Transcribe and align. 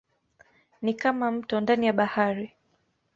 Ni 0.81 0.93
kama 0.93 1.31
mto 1.31 1.59
ndani 1.61 1.85
ya 1.85 1.93
bahari. 1.93 2.51